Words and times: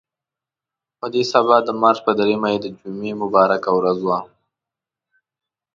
په 0.99 1.05
دې 1.13 1.23
سبا 1.33 1.57
د 1.63 1.69
مارچ 1.81 1.99
په 2.05 2.11
درېیمه 2.19 2.49
چې 2.53 2.59
د 2.73 2.75
جمعې 2.81 3.13
مبارکه 3.23 3.69
ورځ 3.77 3.99
وه. 4.07 4.19